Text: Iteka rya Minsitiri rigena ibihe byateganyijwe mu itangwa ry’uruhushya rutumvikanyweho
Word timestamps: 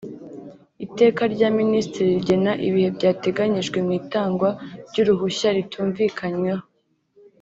Iteka 0.85 1.21
rya 1.33 1.49
Minsitiri 1.57 2.07
rigena 2.15 2.51
ibihe 2.67 2.89
byateganyijwe 2.97 3.77
mu 3.85 3.91
itangwa 3.99 4.49
ry’uruhushya 4.87 5.47
rutumvikanyweho 5.55 6.63